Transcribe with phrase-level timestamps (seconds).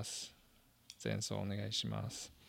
[0.00, 0.34] ます。
[1.04, 2.39] 前奏お願いします。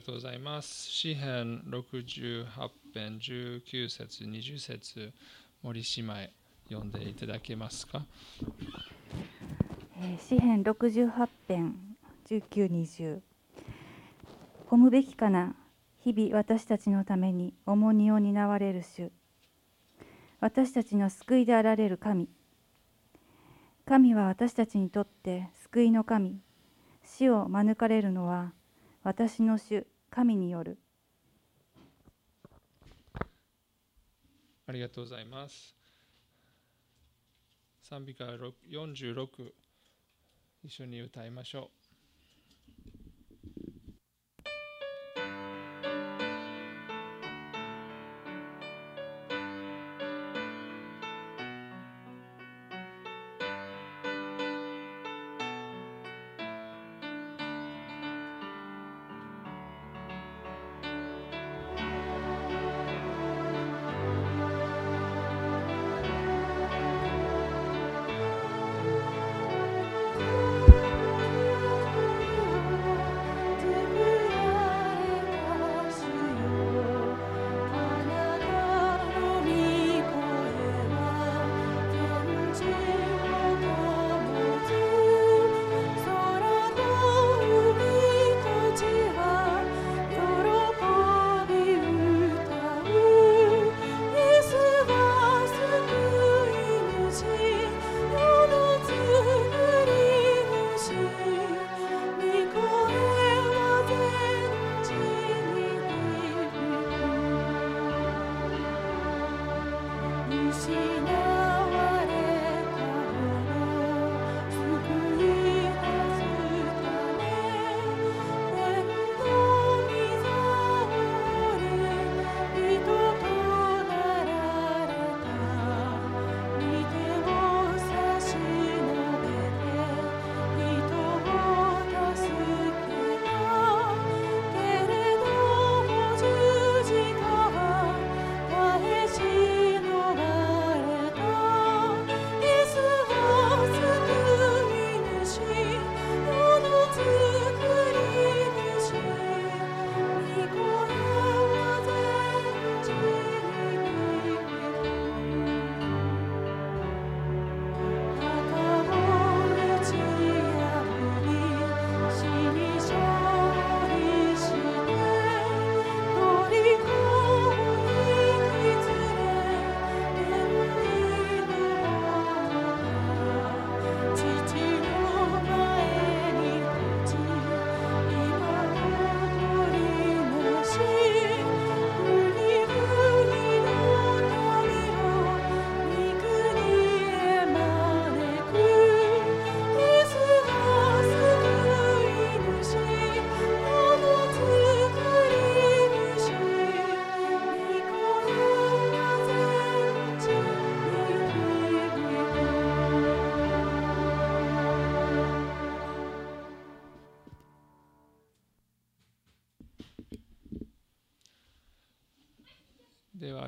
[0.00, 0.90] がとうございます。
[0.90, 2.46] 詩編68
[2.94, 5.12] 編19節20節
[5.62, 6.14] 森姉妹
[6.70, 8.02] 読んでいただけますか？
[10.18, 11.76] 詩編68編
[12.26, 13.18] 1920
[14.70, 15.54] 褒むべきかな？
[15.98, 19.12] 日々私たちのために重荷を担われる主。
[20.40, 22.26] 私たちの救いであられる神。
[23.86, 26.38] 神は私たちにとって救いの神。
[27.04, 28.52] 死を免れるのは
[29.04, 29.86] 私の主。
[30.10, 30.78] 神による。
[34.66, 35.76] ありがとうございます。
[37.82, 39.52] 賛美歌46
[40.62, 41.79] 一緒に歌いましょう。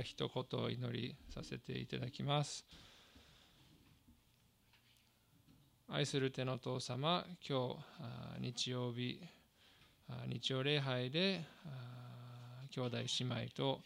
[0.02, 2.64] 一言お祈りさせていただきます。
[5.88, 7.76] 愛する手の父様、今
[8.38, 9.20] 日日曜日、
[10.26, 11.44] 日曜礼拝で
[12.70, 13.80] 兄弟姉妹と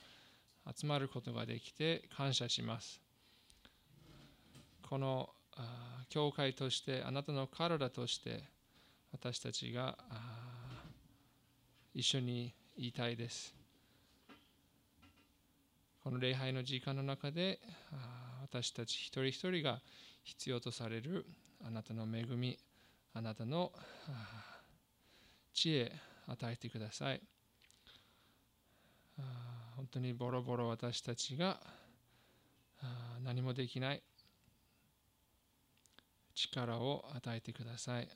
[0.79, 3.01] 集まることができて感謝します
[4.89, 5.29] この
[6.09, 8.45] 教会としてあなたの体として
[9.13, 9.99] 私たちが
[11.95, 13.56] 一緒にいたいです
[16.07, 17.59] この礼拝の時間の中で
[18.41, 19.81] 私たち一人一人が
[20.23, 21.27] 必要とされる
[21.67, 22.57] あなたの恵み
[23.13, 23.73] あなたの
[25.53, 25.93] 知恵
[26.29, 27.21] 与えてください。
[29.75, 31.59] 本当にボロボロ私たちが
[33.25, 34.01] 何もできない
[36.37, 38.09] 力を与えてください。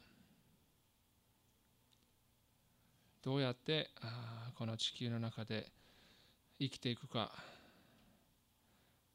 [3.21, 3.91] どうやって
[4.55, 5.73] この地球の中で
[6.61, 7.33] 生きていくか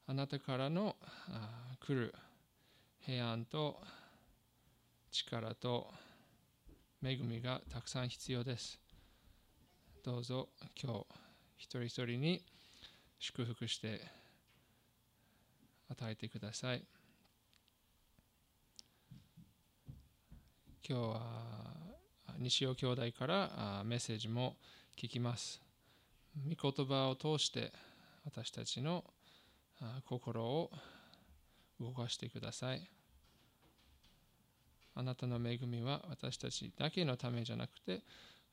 [0.07, 0.95] あなたからの
[1.79, 2.13] 来る
[2.99, 3.81] 平安と
[5.09, 5.91] 力と
[7.03, 8.79] 恵みがたくさん必要です。
[10.03, 10.49] どうぞ
[10.79, 11.05] 今日
[11.57, 12.43] 一人一人に
[13.17, 13.99] 祝福して
[15.89, 16.83] 与えてください。
[20.87, 21.21] 今日は
[22.37, 24.55] 西尾兄弟からメッセージも
[24.95, 25.59] 聞きます。
[26.47, 27.73] 御言葉を通して
[28.23, 29.03] 私たちの
[30.06, 30.72] 心を
[31.80, 32.89] 動かしてください。
[34.95, 38.01] あなたの恵みは私たちだけのためじゃなくて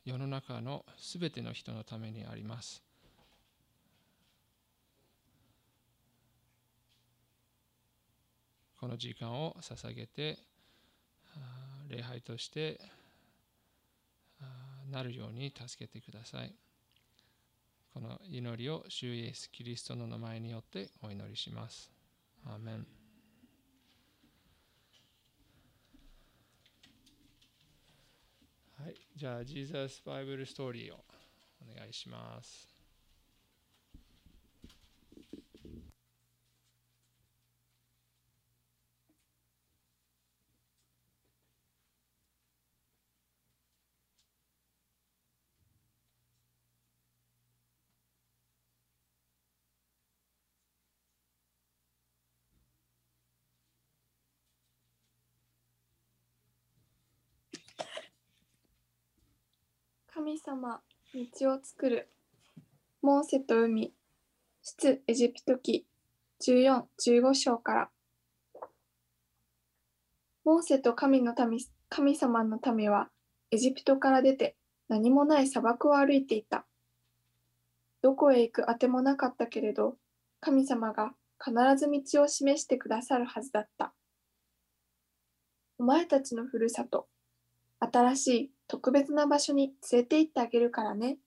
[0.05, 2.83] 世の中のすべての人のためにあります。
[8.81, 10.39] この時間を捧げて
[11.89, 12.81] 礼拝として
[14.91, 16.53] なるように助けてください。
[17.93, 21.93] この祈りを主イエス・キリストの名前によってお祈りします。
[22.47, 22.87] アーメン
[28.83, 31.05] はい、じゃあ、ジーザス・バイブル・ストーリーを
[31.61, 32.72] お願いします。
[60.25, 60.81] 神様、
[61.41, 62.09] 道を作る。
[63.03, 63.93] モーセと海、
[64.63, 65.85] 出エジプト記
[66.47, 67.91] 14、15章から。
[70.45, 71.59] モーセと神の民
[71.89, 73.09] 神様の民は
[73.51, 74.55] エジプトから出て
[74.89, 76.67] 何もない砂漠を歩いていた。
[78.01, 79.97] どこへ行くあてもなかったけれど、
[80.39, 81.15] 神様が
[81.45, 83.93] 必ず道を示してくださるはずだった。
[85.79, 87.09] お前たちのふるさと、
[87.85, 91.19] 新しい特別な場所に連れて行ってあげるからね、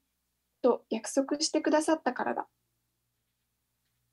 [0.62, 2.48] と約束してくださったからだ。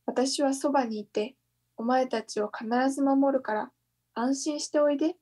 [0.06, 1.36] 私はそばにいて、
[1.76, 3.70] お前たちを必ず守るから
[4.14, 5.14] 安心しておいで。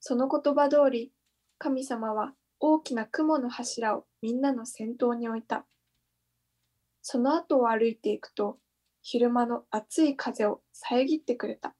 [0.00, 1.12] その言葉通り、
[1.58, 5.66] 神様は大きな雲の柱をみんなの先頭に置いた。
[7.00, 8.58] その後を歩いていくと、
[9.02, 11.76] 昼間の暑い風を遮ってくれた。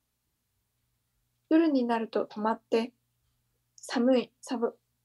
[1.51, 2.93] 夜になると止まって
[3.89, 4.33] 寒い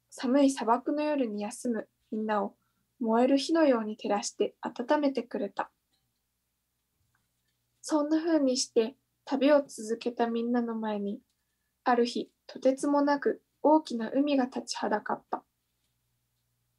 [0.09, 2.55] 寒い砂漠の夜に休むみんなを
[3.00, 5.71] 燃える火のように照らして温めてくれた。
[7.81, 11.19] そんな風にして旅を続けたみんなの前に、
[11.83, 15.43] ある日、とてつもなく大きな海が立ちはだかった。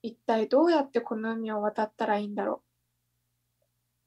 [0.02, 2.62] 一体どうやってこの海を渡ったらいいんだろ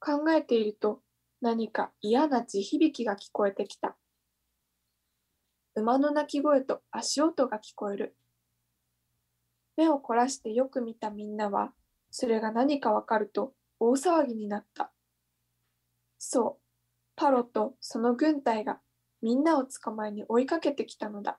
[0.00, 1.00] 考えていると
[1.40, 3.96] 何か嫌な地響きが聞こえてきた。
[5.78, 8.16] 馬の鳴き声と足音が聞こえる。
[9.76, 11.74] 目を凝らしてよく見たみんなは、
[12.10, 14.90] それが何かわかると大騒ぎになった。
[16.18, 16.62] そう、
[17.14, 18.80] パロとその軍隊が
[19.20, 21.38] みんなを捕まえに追いかけてきたのだ。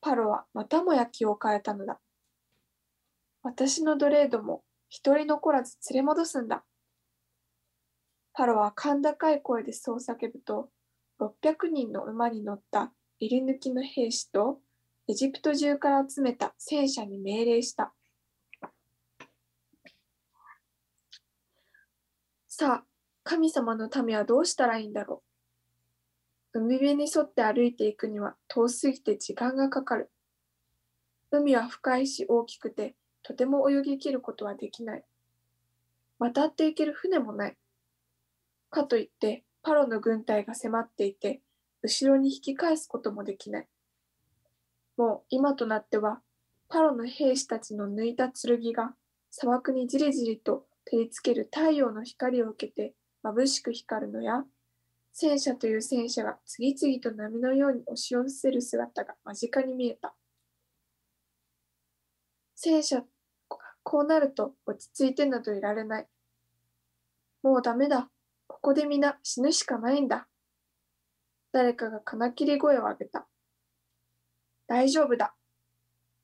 [0.00, 2.00] パロはまたもや気を変えたのだ。
[3.44, 6.64] 私の奴隷ども一人残らず連れ戻すんだ。
[8.32, 10.68] パロは甲高い声でそう叫ぶと、
[11.20, 14.60] 600人の馬に乗った入り抜きの兵士と
[15.08, 17.92] エジプト中から集めた戦車に命令した。
[22.48, 22.84] さあ、
[23.22, 25.22] 神様の民はどうしたらいいんだろ
[26.52, 26.58] う。
[26.60, 30.10] 海辺に沿って歩いていくには遠すぎて時間がかかる。
[31.30, 35.04] 海は深いし大きくて、とても泳ぎ切ることはできない。
[36.18, 37.56] 渡っていける船もない。
[38.70, 41.40] かといって、パロの軍隊が迫っていて、
[41.82, 43.68] 後ろに引き返すこともできない。
[44.96, 46.20] もう今となっては、
[46.68, 48.94] パロの兵士たちの抜いた剣が
[49.28, 52.94] 砂漠にじりじりと照りつける太陽の光を受けて
[53.24, 54.44] 眩しく光るのや、
[55.12, 60.14] 戦車という戦車が次々と波のように押し寄せる姿が間近に見えた。
[62.54, 63.02] 戦車、
[63.82, 66.06] こうなると落ち着いてなどいられない。
[67.42, 68.08] もうダメだ。
[68.66, 70.26] ここで皆死ぬしかないんだ。
[71.52, 73.28] 誰かが金切り声を上げた。
[74.66, 75.36] 大丈夫だ。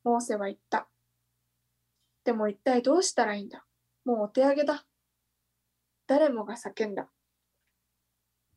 [0.03, 0.89] モーセは言った。
[2.25, 3.65] でも一体どうしたらいいんだ
[4.05, 4.85] もうお手上げだ。
[6.09, 7.07] 誰もが叫んだ。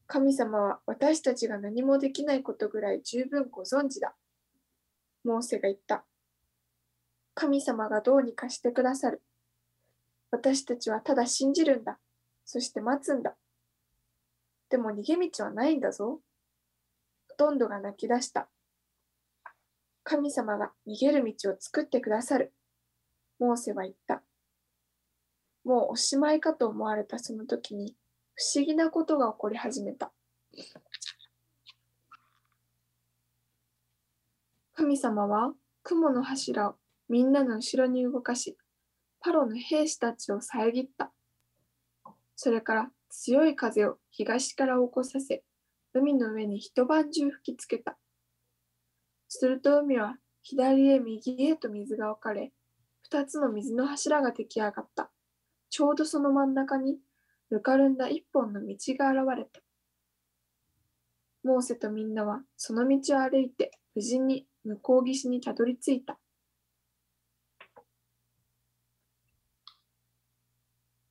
[0.08, 4.15] 神様は私たちが何もできないことぐらい十分ご存知だ。
[5.24, 6.06] モーセが言った。
[7.36, 9.22] 神様がどうにかしてくださる。
[10.32, 12.00] 私たちはただ信じるんだ。
[12.46, 13.36] そして待つんだ。
[14.69, 16.19] でも逃げ道はないんだぞ。
[17.29, 18.50] ほとんどが泣き出した。
[20.03, 22.53] 神様が逃げる道を作ってくださる。
[23.39, 24.24] モーセは言った。
[25.63, 27.95] もうおしまいかと思われたその時に
[28.36, 30.12] 不思議なことが起こり始めた。
[34.74, 35.53] 神様は
[35.84, 36.75] 雲の柱を
[37.07, 38.57] みんなの後ろに動かし、
[39.22, 41.12] パロの兵士たちを遮った。
[42.36, 45.43] それから強い風を東から起こさせ、
[45.93, 47.98] 海の上に一晩中吹きつけた。
[49.29, 52.51] すると海は左へ右へと水が分かれ、
[53.01, 55.10] 二つの水の柱が出来上がった。
[55.69, 56.98] ちょうどその真ん中に
[57.50, 59.62] ぬかるんだ一本の道が現れた。
[61.43, 66.19] モーセとみんなはその道を歩いて無事に向こう岸にたどり着いた。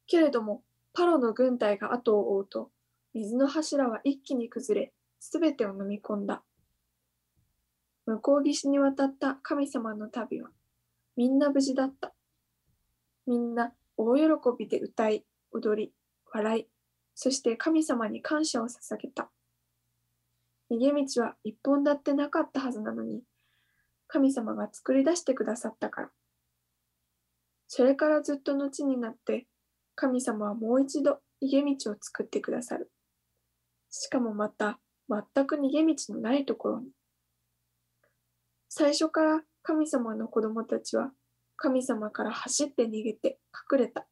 [0.06, 0.62] けれども、
[0.94, 2.70] パロの軍隊が後を追うと、
[3.14, 6.44] 水の柱は一気に崩れ、すべてを飲み込んだ。
[8.06, 10.50] 向こう岸に渡った神様の旅は、
[11.16, 12.14] みんな無事だった。
[13.26, 14.22] みんな大喜
[14.56, 15.92] びで歌い、踊り、
[16.32, 16.68] 笑い、
[17.16, 19.30] そして神様に感謝を捧げた。
[20.70, 23.22] 逃げ道は一本だってなかったはずなのに、
[24.06, 26.10] 神様が作り出してくださったから。
[27.66, 29.48] それからずっと後になって、
[29.94, 32.90] 神様はもう一度逃げ道を作ってくださる。
[33.90, 36.88] しかもまた、全く逃げ道のないところに。
[38.68, 41.12] 最初から神様の子供たちは
[41.56, 43.38] 神様から走って逃げて
[43.70, 44.06] 隠れた。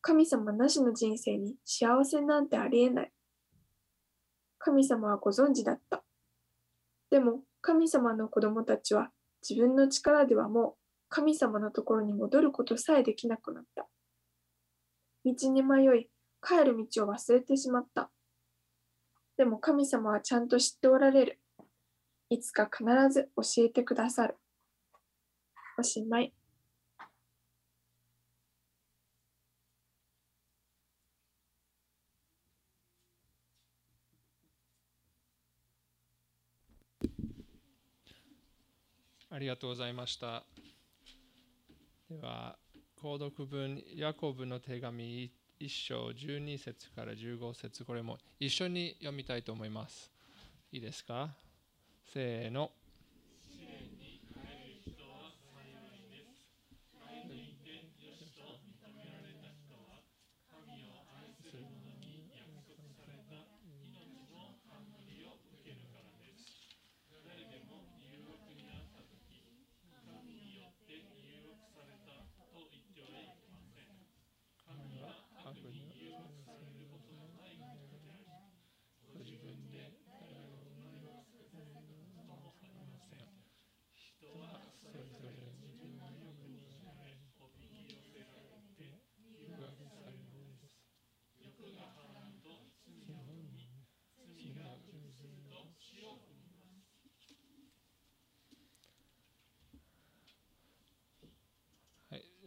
[0.00, 3.12] 神様なしの人生に幸せなんてありえない。
[4.58, 6.02] 神様はご存知だった。
[7.10, 9.10] でも神様の子供たちは
[9.48, 10.74] 自分の力ではもう
[11.08, 13.86] 神様のところに戻ることさえできなくなった。
[15.24, 16.10] 道に迷い、
[16.42, 18.10] 帰る道を忘れてしまった。
[19.36, 21.40] でも神様はちゃんと知っておられる。
[22.28, 24.36] いつか必ず教えてくださる。
[25.78, 26.34] おしまい。
[39.30, 40.44] ありがとうございました。
[42.10, 42.58] では、
[43.02, 45.28] 購読文、ヤコブの手紙
[45.60, 50.12] 1章12節から15節これも一緒に読みたいと思います。
[50.70, 51.34] いいですか？
[52.04, 52.70] せーの。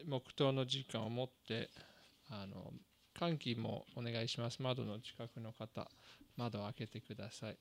[0.07, 1.69] 黙祷の時間を持って
[2.29, 2.73] あの
[3.19, 4.61] 換気もお願いします。
[4.61, 5.89] 窓の近くの方
[6.37, 7.57] 窓を開けてください。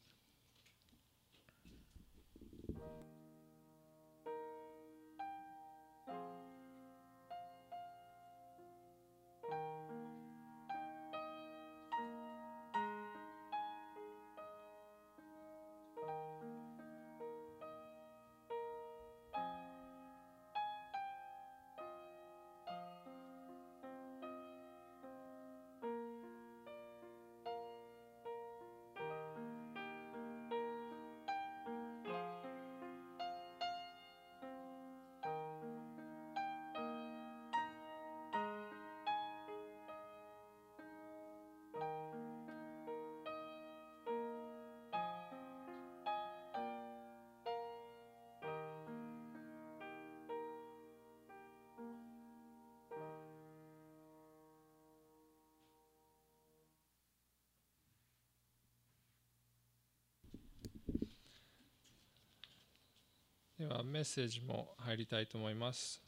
[63.67, 65.99] ではメッセージも入りたいと思います。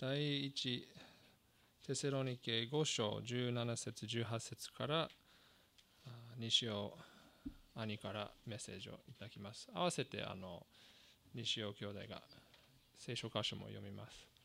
[0.00, 0.82] 第1
[1.86, 5.08] テセロニケ5章17節18節から
[6.38, 6.96] 西尾
[7.74, 9.68] 兄からメッセージをいただきます。
[9.74, 10.66] 合わせてあの
[11.34, 12.22] 西尾兄弟が
[12.98, 14.35] 聖書箇所も読みます。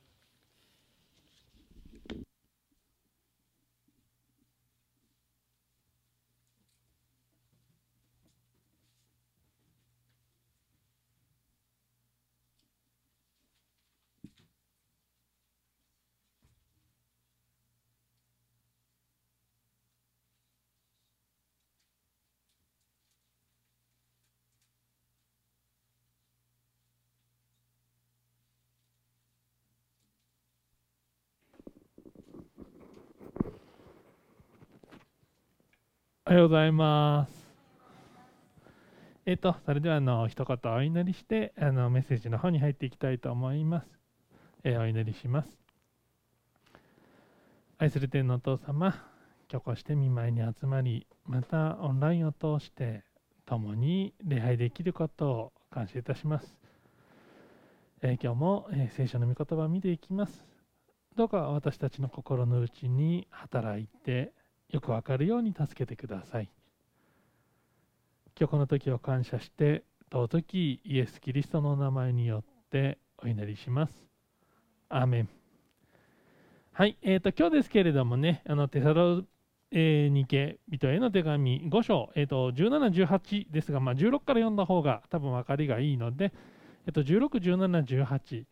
[36.32, 37.34] おはようございます。
[39.26, 43.88] えっ、と、それではあの一言お祈りしてあのメッセージの方に入っていきたいと思います。
[44.64, 45.60] えーお祈りします。
[47.80, 48.96] 愛する天のお父様、
[49.52, 53.04] 今日こうして見舞いに集まり、またオンラインを通して
[53.46, 56.58] 共に礼拝できることを感謝いたします。
[58.04, 60.46] えー今日も、えー聖書の御言葉を見ていきます。
[61.18, 64.32] どうか私たちの心の内に働いて、
[64.72, 66.50] よくわかるように助けてください。
[68.40, 73.94] 今日この時を感謝して、尊きイエス・キリストのお名前によってお祈りします。
[74.90, 75.30] アーメン。
[76.72, 79.24] はい、えー、と今日ですけれどもね、あのテサロ
[79.72, 86.34] ニケ人への手紙5章、えー、と17、18ですが、まあ、16から読んだ方が多分分かりがいいので、
[86.88, 88.46] えー、と16、17、18、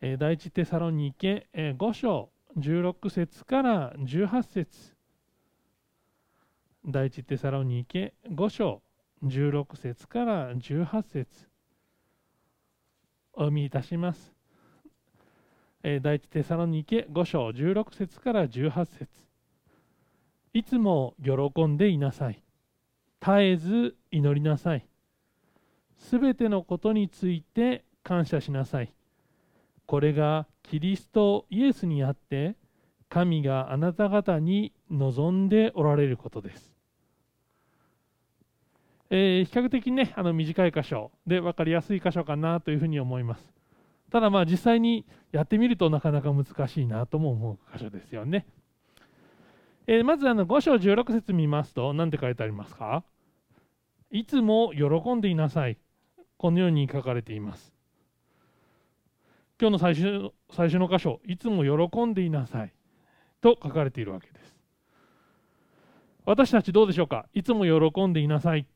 [0.00, 4.94] えー第一テサロニケ、えー5章16節から18節
[6.84, 8.82] 第一テサロニケ5章
[9.22, 11.28] 16節から18節
[13.34, 14.34] お読みいたします。
[15.84, 19.06] え第一テサロニケ5章16節から18節
[20.54, 22.42] いつも喜んでいなさい。
[23.20, 24.84] 絶えず祈りなさい。
[25.96, 28.92] すべてのことについて感謝しなさい。
[29.86, 32.56] これがキリストイエスにあって
[33.08, 36.71] 神があなた方に望んでおられることです。
[39.14, 43.52] えー比較的ねあの短い箇所で分かりやすい箇所かなというふうに思います。
[44.10, 48.46] ただまあ実際にやってみるとなかなか難しいなとも思う箇所ですよね。
[49.86, 53.04] えーまずあの5章16節見ますと何て書いてありますか？
[54.10, 55.76] いつも喜んでいなさい。
[56.38, 57.74] このように書かれています。
[59.60, 62.72] 今日の最初最初の箇所、いつも喜んでいなさい
[63.42, 64.56] と書かれているわけです。
[66.24, 67.26] 私たちどうでしょうか？
[67.34, 68.66] いつも喜んでいなさい。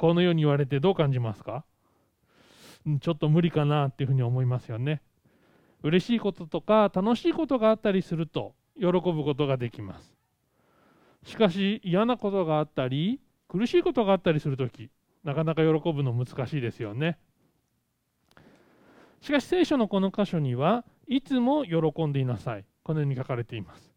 [0.00, 1.62] このように言われてどう感じますか？
[2.86, 5.02] うんちょっと無理かなっていうふうに思いますよね。
[5.82, 10.14] 嬉しいこととか楽しいことがあったりすると喜ぶことができます。
[11.24, 14.90] しかし嫌なことがあったり苦しいことがあったりするとき
[15.22, 17.18] なかなか喜ぶの難しいですよね。
[19.20, 22.64] しかし聖書のこの箇所にはいつも喜んでいなさい。
[22.82, 23.92] このように書かれています。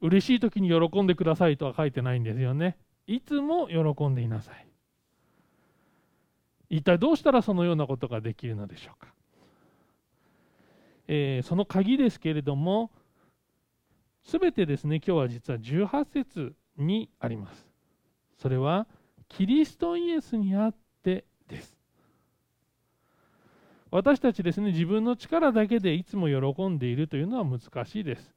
[0.00, 2.76] 嬉しい時に喜んでくださいとは書いてないんですよね。
[3.06, 4.66] いつも喜んでいなさい。
[6.68, 9.12] 一体どうしたらそのようなことができるのでしょうか。
[11.08, 12.90] えーその鍵ですけれども、
[14.24, 17.66] すべてですね、今日は実は18節にあります。
[18.38, 18.88] それは、
[19.28, 21.76] キリストイエスにあってです。
[23.92, 28.34] 私たちですね、自分の力だけでいつも喜んでいるというのは難しいです。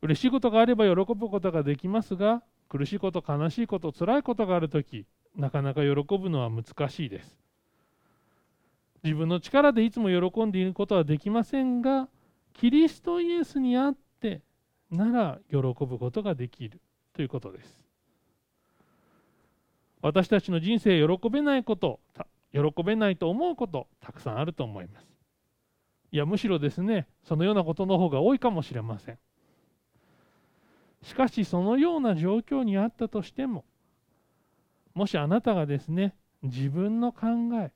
[0.00, 5.04] 嬉しいことがあれば喜ぶことができますが、苦しいこと、悲しいこと、辛いことがあるとき、
[5.36, 7.36] なかなか喜ぶのは難しいです。
[9.02, 12.08] 自分の力でいつも喜んでいることはできませんが、
[12.52, 14.42] キリストイエスにあって
[14.90, 16.80] なら喜ぶことができる
[17.12, 17.80] ということです。
[20.00, 21.98] 私たちの人生喜べないこと、
[22.52, 25.06] 喜べないと思うこと、たくさんあると思います。
[26.12, 29.18] いや、むしろですね、そのようなことの方が多いかもしれません。
[31.02, 33.64] しかし、そのような状況にあったとしても、
[34.94, 37.26] もしあなたがですね、自分の考
[37.62, 37.72] え、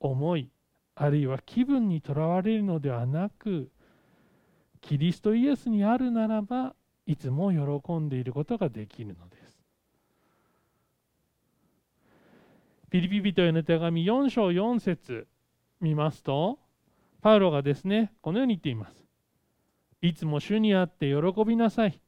[0.00, 0.50] 思い、
[0.94, 3.70] あるいは気分にとらわれるのではなく、
[4.80, 6.74] キリストイエスにあるならば、
[7.06, 9.62] いつも喜んでいることができるのです。
[12.90, 15.26] ピリピ人への手紙4章4節
[15.80, 16.58] 見ますと、
[17.22, 19.06] パウロがですね、このように言っています。
[20.02, 22.01] いつも主にあって喜びなさい。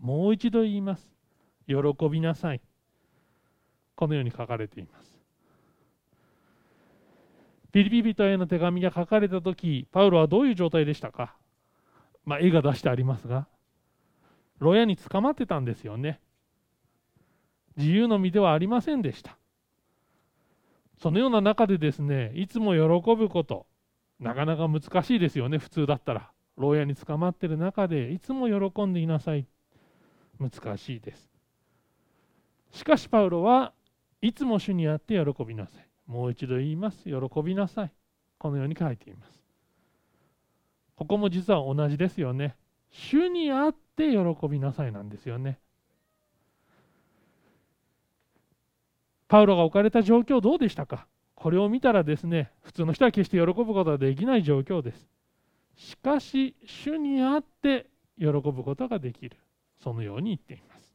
[0.00, 1.10] もう一度言います。
[1.66, 1.76] 喜
[2.10, 2.60] びなさい。
[3.96, 5.18] このように書かれています。
[7.72, 11.34] ピリピ人への手紙が書かれた時パウロはどういう状態でしたか、
[12.24, 13.46] まあ、絵が出してありますが
[14.58, 16.20] 牢屋に捕まってたんですよね
[17.76, 19.36] 自由の身ではありませんでした
[21.00, 23.66] そのような中でですねいつも喜ぶこと
[24.18, 29.46] なかなか難しいですよね普通だったら牢屋に捕まってる中でいつも喜んでいなさい
[30.38, 31.30] 難しいです。
[32.72, 33.72] しかしパウロは
[34.20, 35.86] いつも主にあって喜びなさい。
[36.06, 37.04] もう一度言います。
[37.04, 37.92] 喜びなさい。
[38.38, 39.42] このように書いています。
[40.96, 42.56] ここも実は同じですよね。
[42.90, 45.58] 主にあって喜びなさいなんですよね。
[49.28, 51.06] パウロが置かれた状況どうでしたか？
[51.34, 55.06] これを見たらですね普通の人は決して喜ぶことはできない状況です。
[55.76, 57.86] しかし主にあって
[58.18, 59.36] 喜ぶことができる。
[59.82, 60.92] そのように言っています。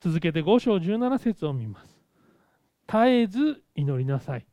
[0.00, 1.98] 続けて5章17節を見ます。
[2.86, 4.46] 絶えず祈りなさい。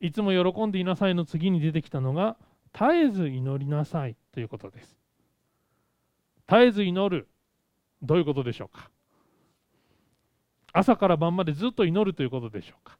[0.00, 2.36] いつも喜んでいなさいの次に出てきたのが
[2.72, 4.96] 絶えず祈りなさいということです。
[6.48, 7.28] 絶えず祈る。
[8.02, 8.90] どういうことでしょうか。
[10.72, 12.98] 朝から晩までずっと祈るということでしょうか。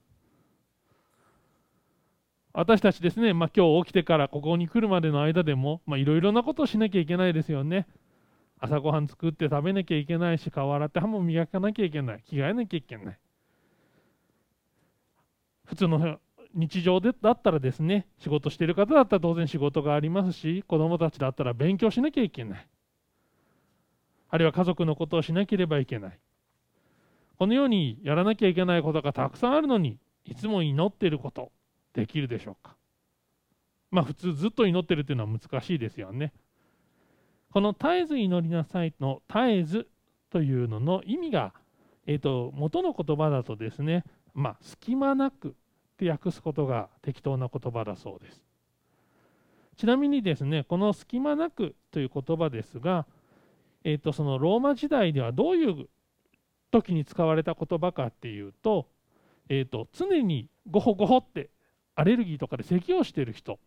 [2.58, 7.86] 私たちですね、まあ、今日起きてからここに来るまでの間でもいろいろなことをしなきゃいけないですよね。
[8.58, 12.22] 朝ごはん作って食べなきゃいけないし顔洗って歯も磨かなきゃいけない。
[12.26, 13.18] 着替えなきゃいけない。
[15.66, 16.18] 普通の
[16.54, 22.68] 日常でだったらですね仕事している方だったら当然仕事がありますし子どもたちだったら勉強しなきゃいけない。
[24.30, 26.18] あるいは家族のことをしなければいけない。
[27.38, 31.52] このようにやらなきゃいけないことがたくさんあるのにいつも祈っていること。
[31.96, 32.76] できるでしょうか。
[33.90, 36.32] まあ普通ずっと祈ってるというのは難しいですよね。
[37.50, 39.88] この絶えず祈りなさいの絶えず
[40.30, 41.54] というのの意味が、
[42.06, 44.04] えーと、元の言葉だとですね
[44.35, 45.52] まあ隙間なくっ
[45.96, 48.42] て訳すことが適当な言葉だそうです。
[49.76, 53.06] ちなみにですねこの隙間なくという言葉ですが
[53.88, 55.87] えーと、そのローマ時代ではどういう
[56.72, 58.88] 時に使われた言葉かっていうと,、
[59.48, 61.50] えーと、常にゴホゴホって
[61.96, 63.59] アレルギーとかで咳をしている人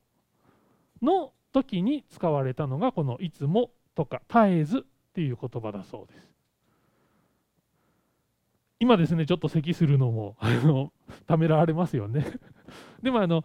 [1.02, 4.82] の時に使われたのがこの「いつも」とか「絶えず」っ
[5.14, 6.30] ていう言葉だそうです。
[8.80, 10.94] 今ですねちょっと咳するのもあの
[11.28, 12.26] ためられますよね。
[13.04, 13.44] でもあの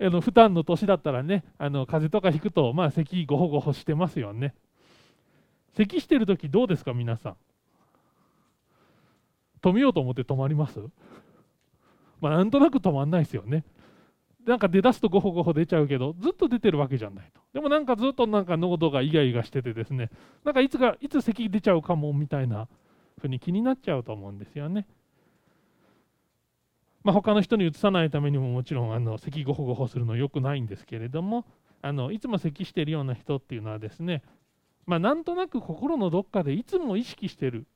[0.00, 4.54] あの普段の年だったらねあの風邪とかひくとまあ咳ゴホゴホしてますよね。
[5.72, 7.36] 咳してる時どうですか皆さん？
[9.62, 10.80] 止めようと思って止まります？
[12.20, 13.64] まあなんとなく止まんないですよね
[14.46, 17.40] なんか出だすとゴホゴホ出ちゃうけどずっと出てるわけじゃないと。
[17.52, 20.10] でもなんかずっとなんか喉がイガイガしててですね。
[20.44, 22.68] なんかいつかいつ咳出ちゃうかもみたいな
[23.20, 24.86] ふうに気になっちゃうと思うんですよね。
[27.02, 31.44] まあ、他の人にうつさないためにももちろんあの咳ゴホゴホするのよくないんですけれども
[31.82, 34.22] あのいつも咳してるような人っていうのはですね
[34.86, 37.66] まあ、なんとなく心のどっかでいつも意識してる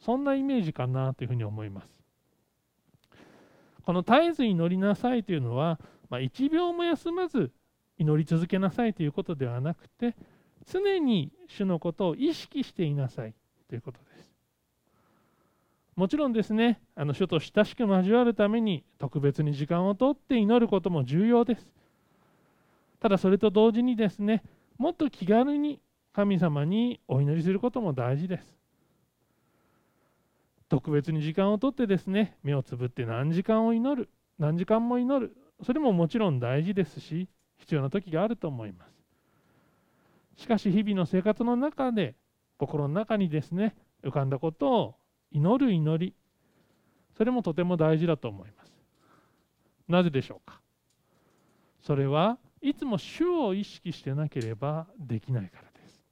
[0.00, 1.88] そんなイメージかなというふうに思います。
[3.82, 5.78] この絶えず祈りなさいというのは、
[6.10, 7.50] まあ、1秒も休まず
[7.96, 10.14] 祈り続けなさいということではなくて
[10.70, 13.34] 常に主のことを意識していなさい
[13.68, 14.28] ということです
[15.96, 21.66] もちろんですねあの主と親しく交わるために特別に時間をとって祈ることも重要です
[23.00, 24.42] ただそれと同時にですね
[24.76, 25.80] もっと気軽に
[26.12, 28.56] 神様にお祈りすることも大事です。
[30.68, 38.86] 特別に時間をとってですね、目をつぶって何時間を祈る、何時間も祈る、それももちろん大事ですし、必要な時があると思いま
[40.36, 40.42] す。
[40.42, 42.14] しかし、日々の生活の中で、
[42.58, 44.94] 心の中にですね、浮かんだことを
[45.32, 46.14] 祈る祈り、
[47.16, 48.72] それもとても大事だと思います。
[49.88, 50.60] なぜでしょうか？
[51.82, 56.04] それはいつも主を意識してなければできないからです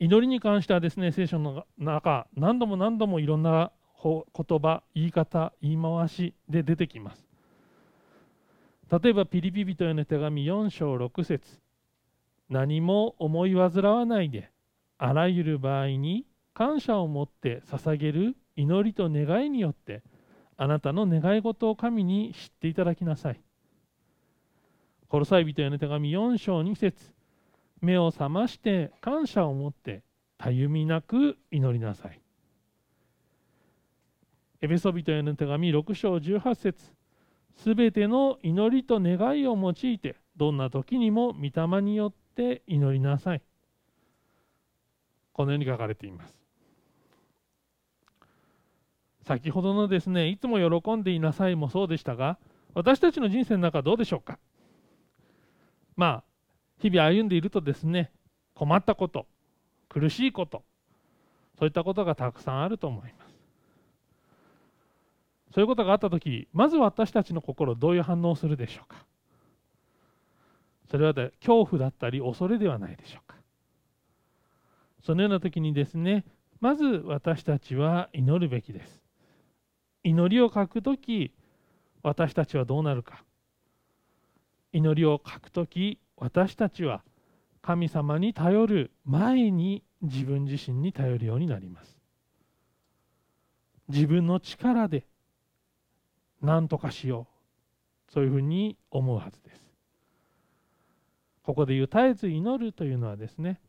[0.00, 3.70] 祈りに関してはですね聖書の中何度も何度もいろんな
[4.02, 7.26] 言葉言い方言い回しで出てきます。
[8.90, 11.60] 例えばピリピ人への手紙4章6節。
[12.50, 14.50] 何も思い煩わないで。
[14.98, 20.02] あらゆる場合に感謝を持って捧げる祈りと願いによって。
[20.56, 23.40] あなたの願い事を神に知っていただきなさい。
[25.08, 27.12] コロサイ人への手紙4章2節。
[27.80, 30.02] 目を覚まして感謝を持って
[30.38, 32.21] たゆみなく祈りなさい。
[34.62, 36.94] エベソビトへの手紙6章18節
[37.56, 43.42] すべての祈りと願いを用いてどんな時にも御霊によって祈りなさい。
[45.32, 46.38] このように書かれています。
[49.24, 52.38] 先ほどのですねいつも喜んでいなさいもそうでしたが
[52.74, 54.38] 私たちの人生の中どうでしょうか？
[55.96, 56.24] まあ
[56.78, 58.10] 日々歩んでいるとですね
[58.54, 59.26] 困ったこと
[59.88, 60.62] 苦しいこと
[61.58, 63.21] そういったことがたくさんあると思います
[65.54, 69.04] そういうことがあった時まず私たちの心どういう反応をするでしょうか？
[70.90, 73.36] それは恐怖だったり恐れではないでしょうか？
[75.04, 76.24] そのような時にですね
[76.60, 79.02] まず私たちは祈るべきです。
[80.04, 81.32] 祈りを書く時
[82.02, 83.22] 私たちはどうなるか？
[84.72, 87.02] 祈りを書く時私たちは
[87.60, 91.98] 神様に頼る前に自分自身に頼るようになります。
[93.88, 95.04] 自分の力で
[96.42, 97.26] 何とかしよ
[98.10, 98.12] う。
[98.12, 99.62] そういうふうに思うはずです。
[101.42, 103.60] ここで言う絶えず祈るというのはですね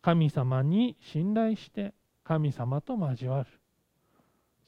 [0.00, 1.92] 神様に信頼して
[2.24, 3.48] 神様と交わる。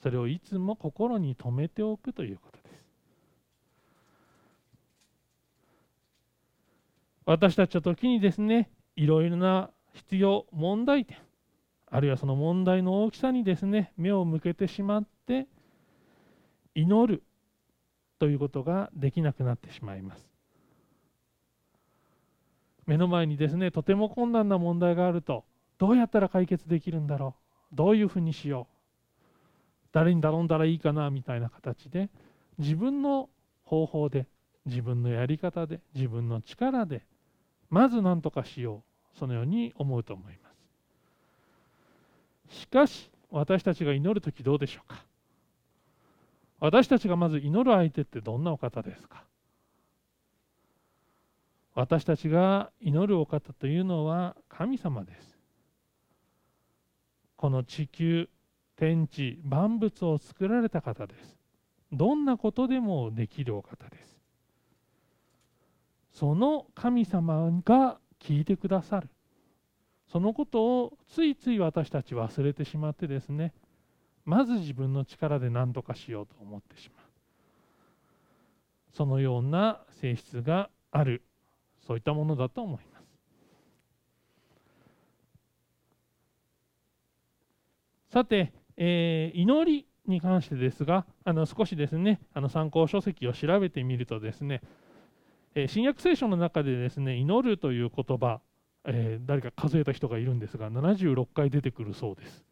[0.02, 2.85] それをいつも心に留めておくということです。
[7.26, 11.16] 私たちは時にですねいろいろな必要問題点
[11.90, 15.46] あるいはその問題の大きさにですね目を向けてしまって
[16.74, 17.22] 祈る。
[18.18, 20.27] ということができなくなってしまいます。
[22.87, 25.44] 目の前にですねとても困難な問題があると
[25.79, 27.35] どうやったら解決できるんだろ
[27.72, 28.74] うどういうふうにしよう
[29.92, 32.11] 誰に頼んだらいいかなみたいな形で
[32.59, 33.31] 自分の
[33.64, 34.27] 方法で
[34.66, 37.03] 自分のやり方で自分の力で
[37.70, 38.83] まず何とかしよ
[39.16, 40.50] うそのように思うと思いま
[42.50, 42.61] す。
[42.61, 45.03] しかし私たちが祈る時どうでしょうか？
[46.64, 49.22] 私たちがまず祈る相手ってどんなお方ですか？
[51.74, 55.37] 私たちが祈るお方というのは神様です。
[57.37, 58.31] この地球
[58.79, 61.37] 天地万物を作られた方です。
[61.92, 64.18] どんなことでもできるお方です。
[66.14, 69.11] その神様が聞いてくださる。
[70.11, 73.53] そのことをついつい私たち忘れてしまってですね
[74.24, 77.04] まず自分の力で何とかしようと思ってしまう。
[78.92, 81.22] そのような性質がある。
[81.87, 83.04] そういったものだと思います。
[88.14, 94.62] さて、えー、祈りに関してですがあの少しですねあの参考書籍を調べてみるとですね、
[95.56, 98.40] えー、新約聖書の中でですね祈るという言葉、
[98.84, 102.44] えー、誰か数えた人がいるんですが76回出てくるそうです。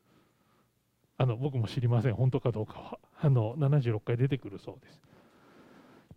[1.18, 2.14] あの僕も知りません。
[2.14, 2.98] 本当かどうかは。
[3.20, 5.00] あの76回出てくるそうです。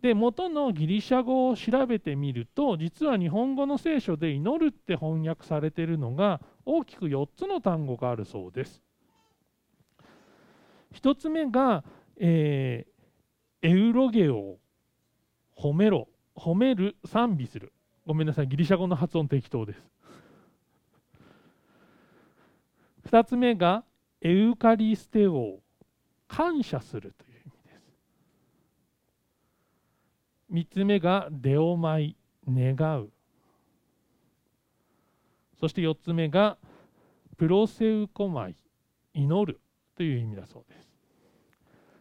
[0.02, 8.82] で元のギリシャ語を調べてみると実は日本語の聖書で祈るって翻訳されているのが大きく4つの単語があるそうです。
[10.94, 11.84] 1つ目が、
[12.18, 14.58] えー、エウロゲオ
[15.56, 16.08] 褒めろ。
[16.36, 17.72] 褒める賛美する。
[18.06, 18.48] ごめんなさい。
[18.48, 19.82] ギリシャ語の発音適当です。
[23.10, 23.84] 2つ目が
[24.22, 25.60] エウカリステオ
[26.28, 27.50] 感謝するという意味
[30.64, 30.74] です。
[30.78, 32.16] 3つ目がデオマイ
[32.48, 33.10] 願う。
[35.58, 36.58] そして4つ目が
[37.36, 38.56] プロセウコマイ
[39.14, 39.60] 祈る
[39.96, 40.86] という意味だそうです。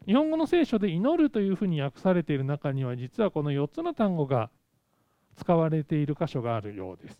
[0.05, 4.51] 日本語の聖書で祈るというふうに訳されている中には実はこの4つの単語が
[5.35, 7.19] 使われている箇所があるようです。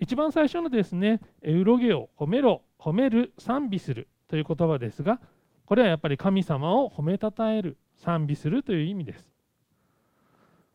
[0.00, 5.20] 一番最初のですねエウロゲオ褒めろ褒める賛美するという言葉ですが
[5.66, 9.28] これはやっぱり神様を褒めたたえる賛美するという意味です。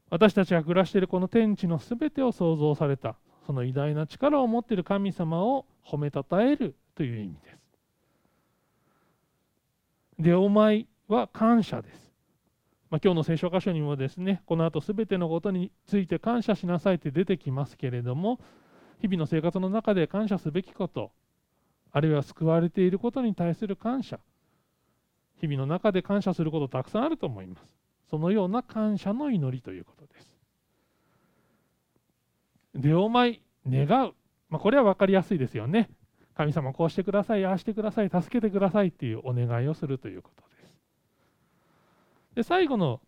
[0.10, 7.66] 私たちが暮らしているこの天地のすべてを創造されたその偉大な力を持っている神様を褒めたたえるという意味です。
[10.20, 12.12] でお前は感謝です、
[12.90, 18.40] まあ、今日の聖書箇所にもですねこの後すべてのことについて感謝しなさいって出てきますけれども
[19.02, 21.12] 日々の生活の中で感謝すべきこと
[21.96, 24.20] あるいは救われていることに対する感謝。
[25.40, 27.66] 日々の中で感謝することたくさんあると思います。
[28.10, 30.30] そのような感謝の祈りということです。
[32.74, 34.14] 出お前願う、
[34.50, 35.90] まあ、これは分かりやすいですよね。
[36.34, 40.78] 神様こうしてくださいああしてください助けてくださいっていうお願いをするということです。
[42.36, 43.00] で最後の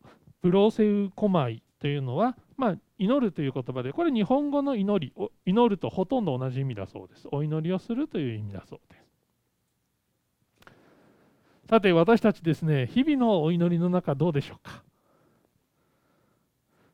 [0.41, 7.27] プロセウコマイというのは、まあ、祈るという言葉でこれ日本語の祈り祈るとほとんど同じ意味だそうです。
[7.31, 9.07] お祈りをするという意味だそうです。
[11.69, 14.83] さて私たちですね日々のお祈りの中どうでしょうか？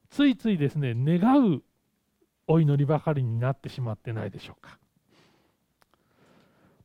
[0.10, 1.62] ついついですね願う
[2.48, 4.78] お祈りばかりになってしまってないでしょうか？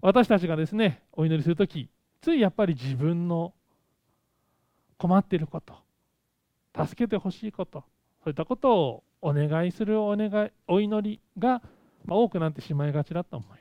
[0.01, 1.89] 私たちがですねお祈りする時
[2.21, 3.53] ついやっぱり自分の
[4.97, 5.75] 困っていること
[6.87, 7.85] 助けてほしいこと
[8.23, 11.63] そういったことをお願いするお願いお祈りが
[12.09, 13.59] 多くなってしまいがちだと思います。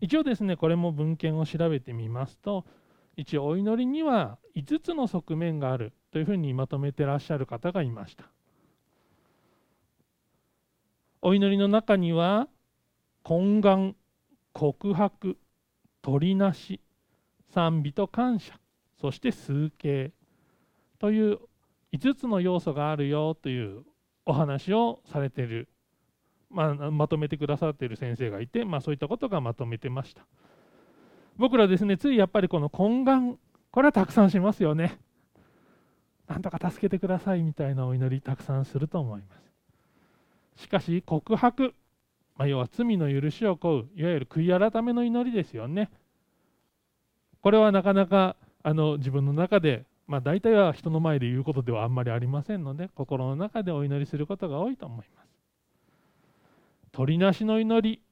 [0.00, 2.64] 一応ですねこれも文献を調べてみますと
[3.16, 8.24] 一応お祈りには5つの側面があるというふうにまとめてらっしゃる方がいました。
[11.22, 12.48] お祈りの中には
[13.24, 13.96] 懇願
[14.52, 15.36] 告白
[16.02, 16.80] 取りなし
[17.52, 18.54] 賛美と感謝
[19.00, 20.12] そして崇敬
[20.98, 21.38] という
[21.92, 23.84] 5つの要素があるよという
[24.24, 25.68] お話をされている、
[26.50, 30.26] まあ、まとめてくださっている先生がいて、まあ、そういったことがまとめてました。
[31.36, 33.38] 僕らですねついやっぱりこの懇願
[33.70, 34.98] これはたくさんしますよね。
[36.26, 39.34] なんとか助けてくださいみたいなお祈りたくさんすると思いま
[40.56, 40.62] す。
[40.62, 41.74] しかし告白、
[42.36, 45.90] まあ、要は罪の許しを請ういわゆる悔い改めの祈りですよね。
[47.42, 55.28] これはなかなかあの自分の中でまあ、大体は人の前で言うことではあんまりありませんので心の中でお祈りすることが多いと思います。
[56.92, 58.02] 鳥なしの祈り。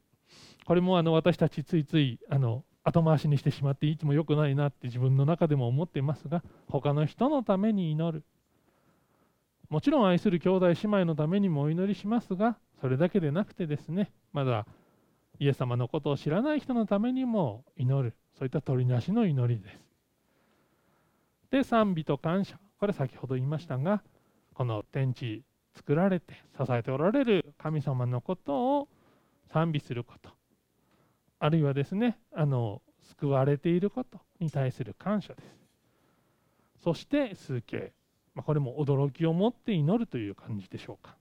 [0.65, 8.23] これもあの私たちついついあの後回しにしてしまっていつも良くないなって自分の中でも思っていますが他の人のために祈る。
[9.69, 14.67] もちろん愛する兄弟姉妹のためにもお祈りしますがそれだけでなくてですねまだ
[15.39, 18.15] イエス様のことを知らない人のためにも祈る。
[18.37, 19.84] そういった鳥なしの祈りです。
[21.51, 22.59] で賛美と感謝。
[22.79, 24.03] これ先ほど言いましたが
[24.53, 25.43] この天地
[25.75, 28.87] 作られて支えておられる神様のことを
[29.51, 30.29] 賛美すること。
[31.39, 35.55] あるいはですねあの救われていることに対する感謝です。
[36.83, 37.93] そして崇敬、
[38.33, 41.15] まあ、これも驚きを持って祈るという感じでしょうか。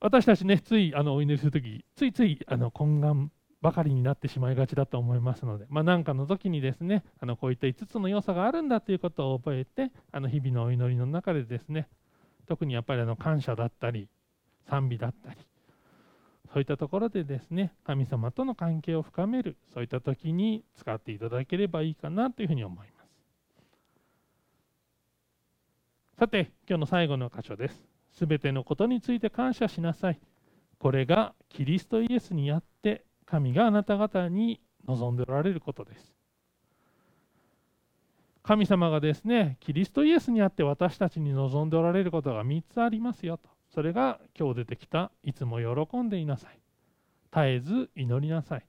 [0.00, 3.30] 私たちねついあのお祈りする時ついついあの懇願
[3.62, 11.88] ばかりになってしまいがちだと思いますので、まあ、何かの時にですねあのこういった5つの要素があるんだということを覚えてあの日々のお祈りの中でですね
[12.48, 14.08] 特にやっぱりあの感謝だったり
[14.68, 15.36] 賛美だったり
[16.52, 23.10] そういったところでですね神様との関係を深めるそういった時に使っていただければいいかなというふうに思います。
[26.18, 27.82] さて今日の最後の箇所です。
[28.12, 30.20] すべてのことについて感謝しなさい。
[30.78, 36.12] これがキリストイエスにあって神があなた方に望んでおられることです。
[38.42, 43.48] 神様がですね、キリストイエスにあって私たちに望んでおられることが3つありますよと。
[43.72, 46.58] それが今日出てきた、いつも喜んでいなさい。
[47.32, 48.64] 絶えず祈りなさい。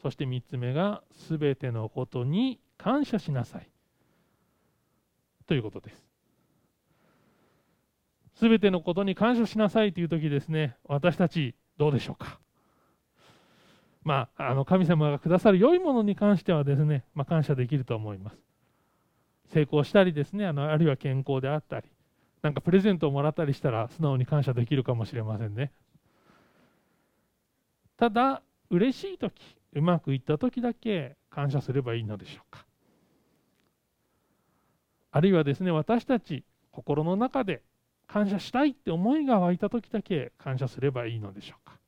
[0.00, 3.68] そして3つ目が、すべてのことに感謝しなさい。
[5.48, 6.06] ということです。
[8.34, 12.38] すべてのことに感謝しなさいという時ですね、私たちどうでしょうか？
[14.02, 18.36] まあ、あの神様がくださる良いものに関してはですね、まあ、感謝できると思います。
[19.52, 21.86] 成功したりですねあの、あるいは健康であったり、
[22.42, 25.72] なんかプレゼントをもらったりしたら素直に感謝できるかもしれませんね。
[27.96, 29.32] ただ、嬉しい時、
[29.72, 32.64] うまくいった時だけ感謝すればいいのでしょうか。
[35.10, 37.62] あるいはですね、私たち心の中で
[38.06, 41.78] 感謝したいって思いが湧いた時だけ感謝すればいいのでしょうか。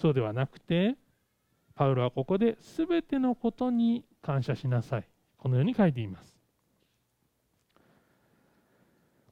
[0.00, 0.96] そうではなくて
[1.74, 5.08] パウロはここで全てのことに感謝しなさい。
[5.38, 6.34] このように書いています。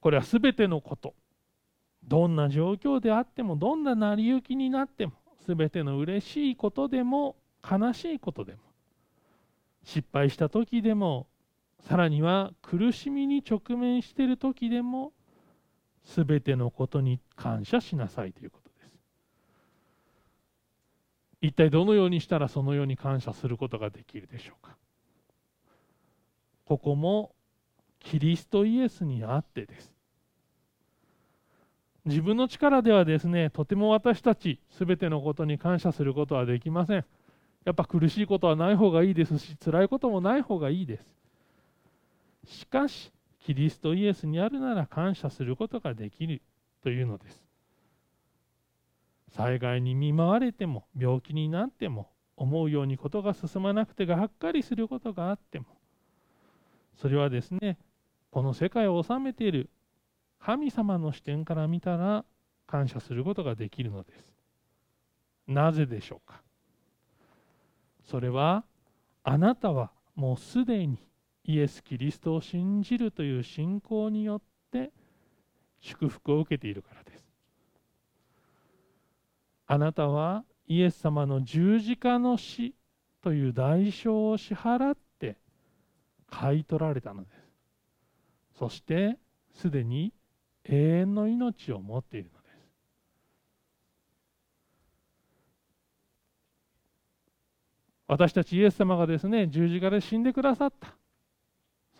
[0.00, 1.14] これは全てのこと。
[2.06, 5.12] どんな状況であってもどんな成り行きになっても
[5.46, 7.36] 全ての嬉しいことでも
[7.68, 8.58] 悲しいことでも
[9.84, 11.26] 失敗した時でも
[11.80, 15.12] さらには苦しみに直面している時でも
[16.04, 18.63] 全てのことに感謝しなさいということ。
[21.46, 24.76] 一体どのようにしたらそのように感謝することができるでしょうか？
[26.64, 27.34] ここも
[28.00, 29.92] キリストイエスにあってです。
[32.06, 37.04] 自分の力ではですねとても私たち全てのことに感謝することはできません。
[37.66, 41.06] やっぱ苦しいことはない方がいいですし辛いこともない方がいいです。
[42.46, 43.12] しかし
[43.44, 46.40] キリストイエスにあるなら感謝することができる
[46.82, 47.43] というのです。
[49.36, 55.66] 災害に見舞われても病気になっても思うようにことが進まなくてがっかりすることがあっても
[56.94, 57.78] それはですね
[58.30, 59.70] この世界を治めている
[60.38, 62.24] 神様の視点から見たら
[62.66, 64.32] 感謝することができるのです。
[65.46, 66.42] なぜでしょうか？
[68.02, 68.64] それは
[69.22, 70.98] あなたはもうすでに
[71.44, 74.90] イエス・キリストを信じるという信仰によって
[75.80, 77.33] 祝福を受けているからです。
[79.66, 82.74] あなたはイエス様の十字架の死
[83.22, 85.36] という代償を支払って
[86.30, 88.58] 買い取られたのです。
[88.58, 89.18] そして
[89.52, 90.12] すでに
[90.64, 92.54] 永遠の命を持っているのです。
[98.06, 100.94] 私たちイエス様がですね十字架で死んでくださった。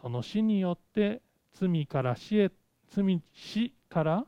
[0.01, 1.23] その死によって
[1.55, 2.51] 罪から死へ
[2.91, 4.27] 罪死から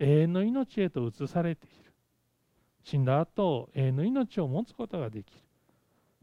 [0.00, 1.83] 永遠の命へと移されている
[2.84, 5.40] 死んだ後永遠の命を持つことができる。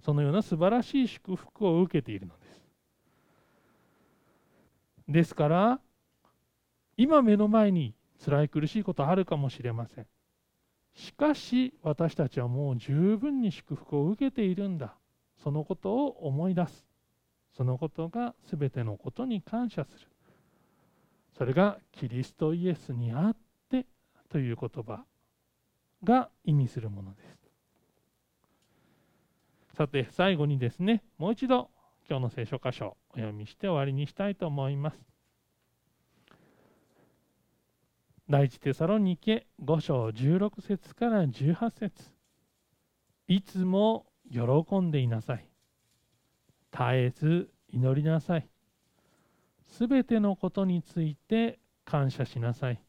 [0.03, 2.61] そのような素晴らしい祝福を受けているのです。
[5.07, 5.79] ですから
[6.97, 7.93] 今目の前に
[8.23, 10.07] 辛い苦しいことあるかもしれません。
[10.93, 14.95] しかし私たちはもう十分に祝福を受けているんだ。
[15.43, 16.85] そのことを思い出す。
[17.57, 20.07] そのことが全てのことに感謝する。
[21.37, 23.35] それがキリストイエスにあっ
[23.69, 23.87] て
[24.29, 25.03] という言葉。
[26.03, 27.37] が意味するものです。
[29.73, 31.69] さて最後にですねもう一度
[32.09, 34.99] 今日の聖書箇所お読みして終わりにしたいと思います。
[38.29, 42.11] 第一テサロニケ5章16節から18節。
[43.27, 45.47] いつも喜んでいなさい。
[46.71, 48.47] 絶えず祈りなさい。
[49.67, 52.81] すべてのことについて感謝しなさい。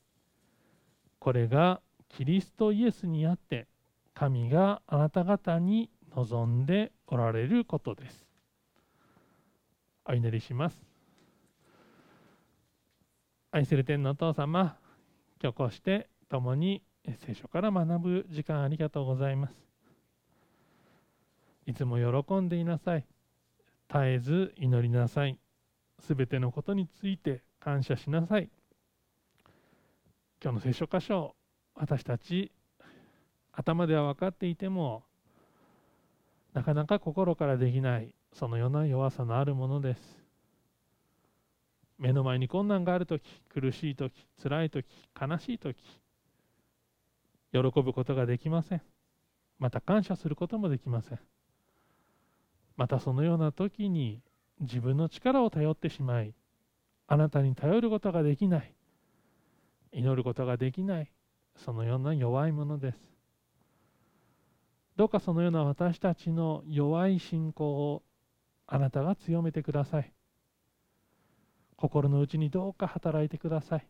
[1.19, 1.81] これが
[2.13, 3.67] キリストイエスにあって
[4.15, 8.27] 神があなた方に望んでおられることです。
[10.05, 10.79] お祈りします。
[13.51, 14.77] 愛する天のお父様
[15.43, 16.83] 今日こうして共に
[17.27, 19.55] 聖書から学ぶ時間ありがとうございます。
[21.67, 23.07] いつも喜んでいなさい。
[23.89, 25.39] 絶えず祈りなさい。
[25.99, 28.51] すべてのことについて感謝しなさい。
[30.43, 31.35] 今日の聖書箇所
[31.75, 32.53] 私たち
[33.53, 35.05] 頭では分かっていても
[36.55, 40.23] なかなか心からできないそのような弱さのあるものです。
[41.99, 44.87] 目の前に困難がある時苦しい時辛い時
[45.21, 45.77] 悲しい時
[47.53, 48.83] 喜ぶことができません。
[49.59, 51.21] また感謝することもできません。
[52.77, 54.21] またそのような時に
[54.61, 56.35] 自分の力を頼ってしまい
[57.07, 58.75] あなたに頼ることができない
[59.93, 61.13] 祈ることができない
[61.57, 62.99] そのような弱いものです。
[64.97, 68.03] どうかそのような私たちの弱い信仰を
[68.67, 70.13] あなたが強めてください。
[71.77, 73.87] 心の内にどうか働いてください。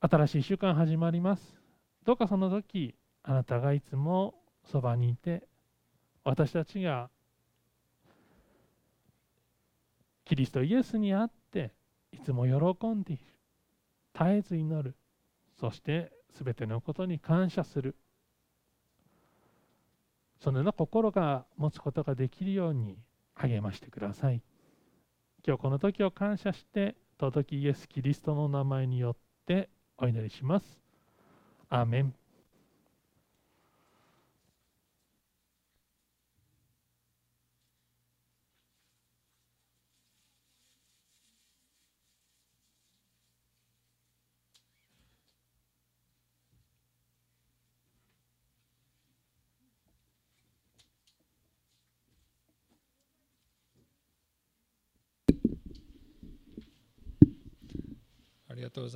[0.00, 1.60] 新しい週間始まります。
[2.04, 4.34] どうかその時あなたがいつも
[4.64, 5.46] そばにいて
[6.24, 7.08] 私たちが
[10.24, 11.72] キリストイエスにあって
[12.12, 13.22] いつも喜んでいる。
[14.30, 14.94] えず祈る
[15.58, 16.12] そして
[16.42, 17.96] 全てのことに感謝する
[20.42, 22.98] そのような心が持つことができるように
[23.34, 24.42] 励ましてください。
[25.46, 29.16] 今日この時を感謝して届きイエス・キリストの名前によっ
[29.46, 30.80] てお祈りします。
[31.68, 32.14] アーメン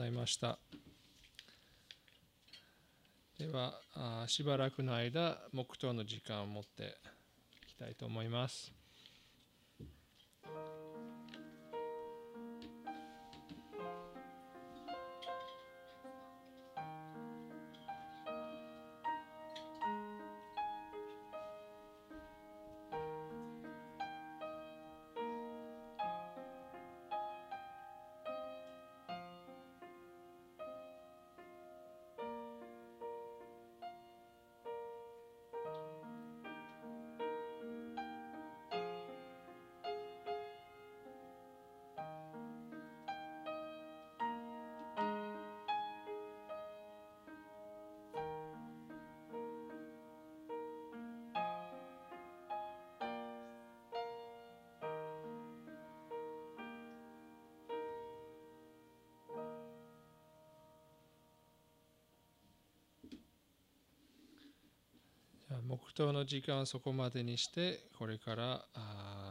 [0.07, 0.59] ざいました。
[3.39, 3.81] では
[4.29, 6.97] しばらくの間黙祷の時間を持って
[7.65, 8.73] いきたいと思います。
[65.69, 68.64] 黙祷の時間はそこまでにしてこれから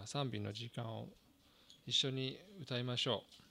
[0.05, 1.07] 賛美の時間を
[1.85, 3.44] 一緒に歌いましょう。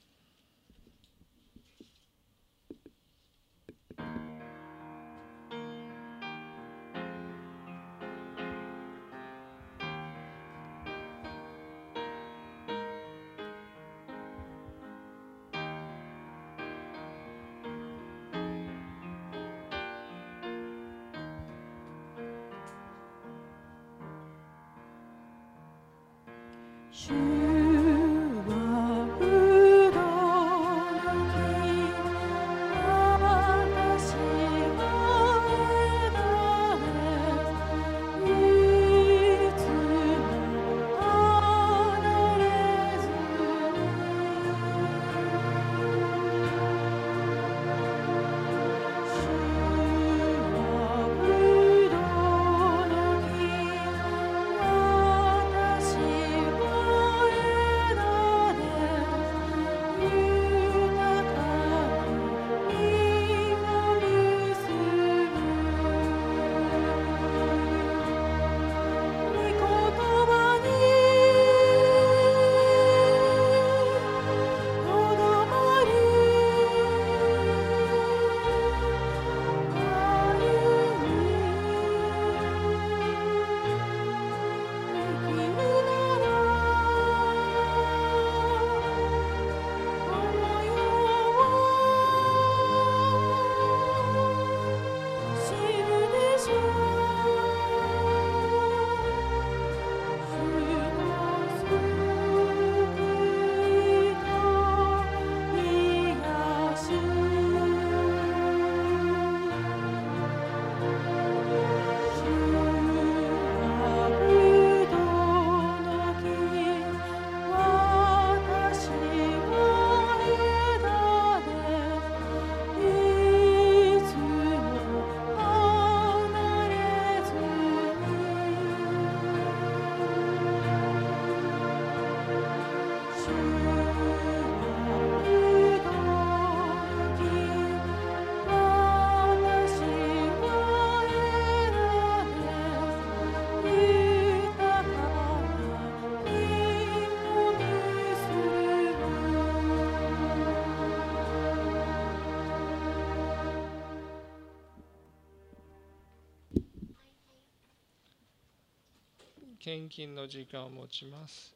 [159.65, 161.55] 献金の時間を持ちます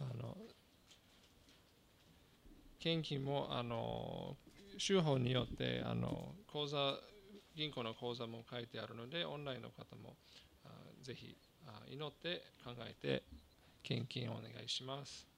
[0.00, 0.34] あの
[2.78, 4.38] 献金もあの
[4.78, 6.94] 州法によってあの口座
[7.54, 10.14] 銀行の口座も書いてあるのでオンラインの方も
[11.02, 11.36] ぜひ
[11.90, 13.22] 祈って考えて
[13.82, 15.35] 献金をお願いします。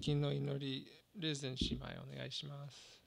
[0.00, 0.86] 金の祈り、
[1.16, 3.02] レーゼン姉妹お願いします。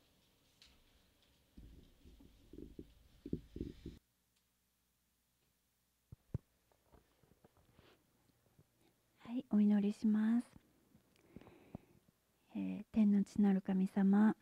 [9.20, 10.48] はい、お祈りします。
[12.56, 14.36] えー、天の地なる神様、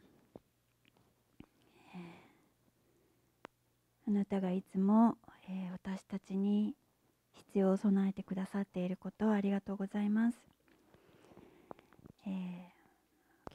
[1.93, 5.18] えー、あなたがいつも、
[5.50, 6.74] えー、私たちに
[7.34, 10.47] 必要を備えてくださっていることをありがとうございます。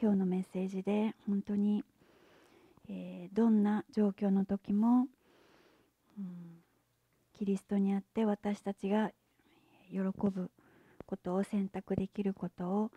[0.03, 1.85] 今日のメッセージで本当に、
[2.89, 5.07] えーどんな状況の時も、
[6.19, 6.59] うん
[7.39, 9.13] キリストにあって私たちが
[9.89, 10.51] 喜ぶ
[11.07, 12.91] ことを選択できることを、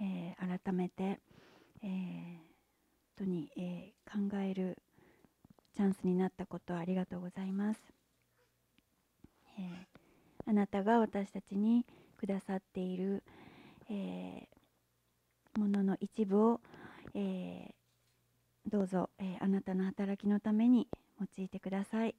[0.00, 1.18] えー改めて、
[1.82, 2.38] えー本
[3.16, 4.78] 当に、えー考える
[5.74, 7.80] チャンスになったことをありがとうございます、
[9.58, 9.84] え
[10.46, 11.84] あなたが私たちに
[12.16, 13.24] くださっている、
[13.90, 14.46] え
[15.56, 16.60] ものの一部を、
[17.14, 17.76] えー
[18.68, 20.88] どうぞ、えーあなたの働きのために
[21.20, 22.16] 用いてください、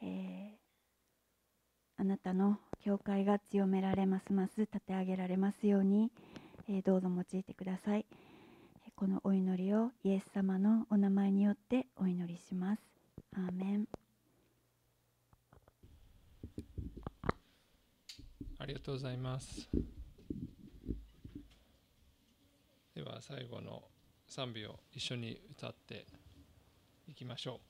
[0.00, 0.54] え
[1.96, 6.12] あなたの教会が強められますます立て上げられますように、
[6.68, 8.06] えどうぞ用いてください。
[8.96, 12.82] このお祈りをイエス様のお名前によってお祈りします。
[13.34, 13.88] アーメン。
[18.58, 19.68] ありがとうございます。
[23.02, 23.82] では最後の
[24.28, 26.04] 賛美を一緒に歌って
[27.08, 27.69] いきましょう。